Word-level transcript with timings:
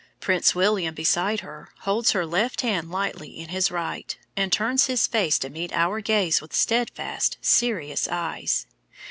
Prince 0.19 0.55
William, 0.55 0.95
beside 0.95 1.41
her, 1.41 1.69
holds 1.81 2.13
her 2.13 2.25
left 2.25 2.61
hand 2.61 2.89
lightly 2.89 3.37
in 3.39 3.49
his 3.49 3.69
right, 3.69 4.17
and 4.35 4.51
turns 4.51 4.87
his 4.87 5.05
face 5.05 5.37
to 5.37 5.47
meet 5.47 5.71
our 5.73 6.01
gaze 6.01 6.41
with 6.41 6.55
steadfast, 6.55 7.37
serious 7.39 8.07
eyes. 8.07 8.65